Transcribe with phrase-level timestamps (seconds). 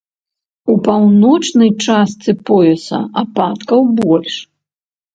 [0.71, 4.35] У паўночнай частцы пояса ападкаў больш.